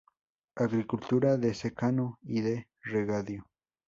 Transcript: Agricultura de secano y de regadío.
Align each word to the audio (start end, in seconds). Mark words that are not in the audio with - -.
Agricultura 0.55 1.37
de 1.37 1.53
secano 1.53 2.17
y 2.23 2.41
de 2.41 2.67
regadío. 2.81 3.45